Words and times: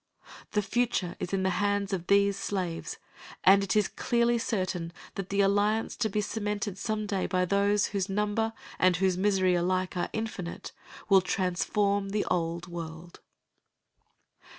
The 0.53 0.63
future 0.63 1.15
is 1.19 1.31
in 1.31 1.43
the 1.43 1.51
hands 1.61 1.93
of 1.93 2.07
these 2.07 2.35
slaves, 2.35 2.97
and 3.43 3.63
it 3.63 3.75
is 3.75 3.87
clearly 3.87 4.39
certain 4.39 4.91
that 5.13 5.29
the 5.29 5.41
alliance 5.41 5.95
to 5.97 6.09
be 6.09 6.21
cemented 6.21 6.79
some 6.79 7.05
day 7.05 7.27
by 7.27 7.45
those 7.45 7.89
whose 7.93 8.09
number 8.09 8.53
and 8.79 8.95
whose 8.95 9.15
misery 9.15 9.53
alike 9.53 9.95
are 9.95 10.09
infinite 10.11 10.71
will 11.07 11.21
transform 11.21 12.09
the 12.09 12.25
old 12.25 12.65
world. 12.65 13.19